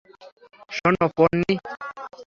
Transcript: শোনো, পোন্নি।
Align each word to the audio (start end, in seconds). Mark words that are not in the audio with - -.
শোনো, 0.71 1.05
পোন্নি। 1.17 1.53